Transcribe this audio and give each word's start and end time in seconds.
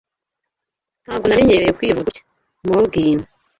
Ntabwo 1.03 1.25
namenyereye 1.25 1.71
kwivuza 1.77 2.05
gutya. 2.07 2.23
(morgyn) 2.67 3.19